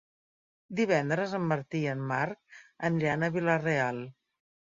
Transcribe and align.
Divendres 0.79 1.35
en 1.39 1.45
Martí 1.51 1.81
i 1.83 1.89
en 1.91 2.01
Marc 2.13 2.57
aniran 2.91 3.27
a 3.27 3.31
Vila-real. 3.37 4.03